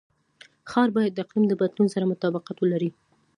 [0.71, 2.89] ښار باید د اقلیم د بدلون سره مطابقت ولري.